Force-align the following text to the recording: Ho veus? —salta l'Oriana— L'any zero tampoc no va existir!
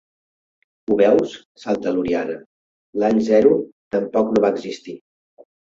Ho 0.91 0.95
veus? 1.01 1.35
—salta 1.63 1.93
l'Oriana— 1.97 2.39
L'any 3.05 3.21
zero 3.31 3.53
tampoc 3.97 4.33
no 4.35 4.47
va 4.49 4.53
existir! 4.59 4.99